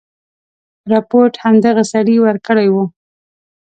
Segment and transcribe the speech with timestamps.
[0.91, 2.83] رپوټ هم دغه سړي ورکړی وو.